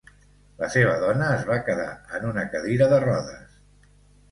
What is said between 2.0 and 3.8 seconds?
en una cadira de rodes.